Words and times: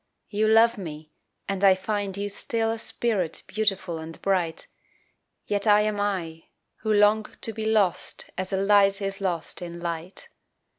You 0.29 0.47
love 0.47 0.79
me, 0.79 1.11
and 1.47 1.63
I 1.63 1.75
find 1.75 2.17
you 2.17 2.27
still 2.27 2.71
A 2.71 2.79
spirit 2.79 3.43
beautiful 3.45 3.99
and 3.99 4.19
bright, 4.23 4.65
Yet 5.45 5.67
I 5.67 5.81
am 5.81 5.99
I, 5.99 6.45
who 6.77 6.91
long 6.91 7.27
to 7.41 7.53
be 7.53 7.65
Lost 7.65 8.25
as 8.35 8.51
a 8.51 8.57
light 8.57 8.99
is 8.99 9.21
lost 9.21 9.61
in 9.61 9.79
light. 9.79 10.27